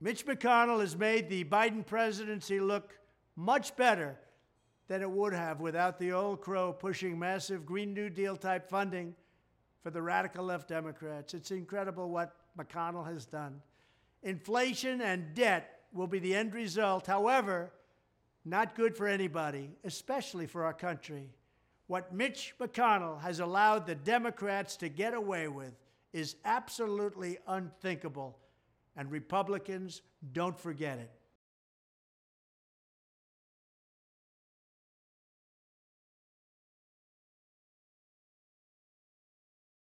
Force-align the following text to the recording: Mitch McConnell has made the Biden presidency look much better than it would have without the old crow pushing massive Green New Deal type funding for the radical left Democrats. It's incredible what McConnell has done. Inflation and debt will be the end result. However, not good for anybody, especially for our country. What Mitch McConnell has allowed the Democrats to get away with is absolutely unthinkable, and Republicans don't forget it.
Mitch 0.00 0.26
McConnell 0.26 0.80
has 0.80 0.96
made 0.96 1.28
the 1.28 1.44
Biden 1.44 1.84
presidency 1.84 2.60
look 2.60 2.98
much 3.34 3.74
better 3.76 4.18
than 4.88 5.02
it 5.02 5.10
would 5.10 5.32
have 5.32 5.60
without 5.60 5.98
the 5.98 6.12
old 6.12 6.40
crow 6.40 6.72
pushing 6.72 7.18
massive 7.18 7.64
Green 7.64 7.94
New 7.94 8.10
Deal 8.10 8.36
type 8.36 8.68
funding 8.68 9.14
for 9.82 9.90
the 9.90 10.02
radical 10.02 10.44
left 10.44 10.68
Democrats. 10.68 11.32
It's 11.34 11.50
incredible 11.50 12.10
what 12.10 12.36
McConnell 12.58 13.06
has 13.06 13.24
done. 13.24 13.60
Inflation 14.22 15.00
and 15.00 15.34
debt 15.34 15.80
will 15.92 16.06
be 16.06 16.18
the 16.18 16.34
end 16.34 16.54
result. 16.54 17.06
However, 17.06 17.72
not 18.44 18.74
good 18.74 18.96
for 18.96 19.08
anybody, 19.08 19.70
especially 19.84 20.46
for 20.46 20.64
our 20.64 20.74
country. 20.74 21.30
What 21.86 22.12
Mitch 22.12 22.54
McConnell 22.60 23.20
has 23.20 23.40
allowed 23.40 23.86
the 23.86 23.94
Democrats 23.94 24.76
to 24.78 24.88
get 24.88 25.14
away 25.14 25.48
with 25.48 25.74
is 26.12 26.36
absolutely 26.44 27.38
unthinkable, 27.46 28.38
and 28.96 29.10
Republicans 29.10 30.02
don't 30.32 30.58
forget 30.58 30.98
it. 30.98 31.10